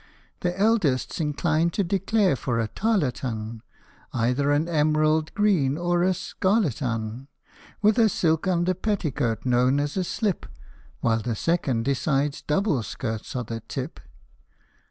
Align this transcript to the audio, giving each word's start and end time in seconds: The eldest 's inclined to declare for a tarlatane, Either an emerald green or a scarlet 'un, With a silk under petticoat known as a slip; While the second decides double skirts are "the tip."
The 0.39 0.59
eldest 0.59 1.13
's 1.13 1.19
inclined 1.19 1.73
to 1.73 1.83
declare 1.83 2.35
for 2.35 2.59
a 2.59 2.67
tarlatane, 2.67 3.61
Either 4.11 4.49
an 4.49 4.67
emerald 4.67 5.31
green 5.35 5.77
or 5.77 6.01
a 6.01 6.15
scarlet 6.15 6.81
'un, 6.81 7.27
With 7.83 7.99
a 7.99 8.09
silk 8.09 8.47
under 8.47 8.73
petticoat 8.73 9.45
known 9.45 9.79
as 9.79 9.95
a 9.97 10.03
slip; 10.03 10.47
While 11.01 11.19
the 11.19 11.35
second 11.35 11.85
decides 11.85 12.41
double 12.41 12.81
skirts 12.81 13.35
are 13.35 13.43
"the 13.43 13.59
tip." 13.59 13.99